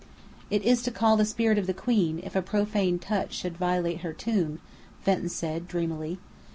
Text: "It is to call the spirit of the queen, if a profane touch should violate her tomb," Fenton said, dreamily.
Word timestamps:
"It 0.49 0.63
is 0.63 0.81
to 0.81 0.91
call 0.91 1.15
the 1.15 1.25
spirit 1.25 1.59
of 1.59 1.67
the 1.67 1.75
queen, 1.75 2.21
if 2.23 2.35
a 2.35 2.41
profane 2.41 2.97
touch 2.97 3.33
should 3.35 3.55
violate 3.57 3.99
her 4.01 4.13
tomb," 4.13 4.59
Fenton 5.03 5.29
said, 5.29 5.67
dreamily. 5.67 6.17